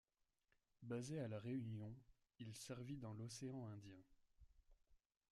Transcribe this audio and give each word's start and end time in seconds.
Basé 0.81 1.19
à 1.19 1.27
la 1.27 1.37
Réunion, 1.37 1.93
il 2.39 2.55
servit 2.55 2.97
dans 2.97 3.13
l'océan 3.13 3.67
Indien. 3.67 4.01